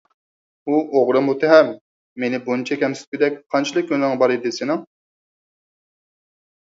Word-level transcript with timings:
ھۇ 0.69 0.77
ئوغرى 0.99 1.19
مۇتتەھەم! 1.25 1.67
مېنى 2.23 2.39
بۇنچە 2.47 2.77
كەمسىتكۈدەك 2.83 3.37
قانچىلىك 3.55 3.91
ھۈنىرىڭ 3.93 4.17
بار 4.23 4.33
ئىدى 4.37 4.53
سېنىڭ؟ 4.57 4.81